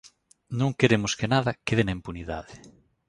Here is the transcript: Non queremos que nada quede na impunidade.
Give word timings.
Non 0.59 0.77
queremos 0.79 1.11
que 1.17 1.31
nada 1.33 1.57
quede 1.67 1.83
na 1.85 1.95
impunidade. 1.99 2.53